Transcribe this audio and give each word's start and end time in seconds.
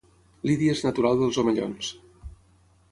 Lídia 0.51 0.73
és 0.79 0.81
natural 0.87 1.21
dels 1.21 1.39
Omellons 1.43 1.93